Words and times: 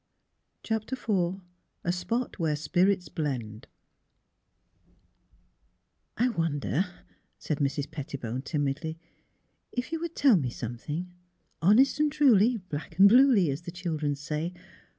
CHAPTER 0.63 0.93
IV 0.95 1.41
A 1.83 1.91
SPOT 1.91 2.39
WHERE 2.39 2.55
SPIRITS 2.55 3.07
BLEND" 3.09 3.67
<< 5.31 6.25
I 6.25 6.29
wonder/' 6.29 6.87
said 7.37 7.59
Mrs. 7.59 7.91
Pettibone 7.91 8.41
timidly,'' 8.41 8.97
if 9.71 9.91
you 9.91 9.99
would 9.99 10.15
tell 10.15 10.37
me 10.37 10.49
something, 10.49 11.13
honest 11.61 11.99
and 11.99 12.11
truly, 12.11 12.57
black 12.57 12.97
and 12.97 13.07
bluely, 13.07 13.51
as 13.51 13.61
the 13.61 13.71
children 13.71 14.15
say. 14.15 14.55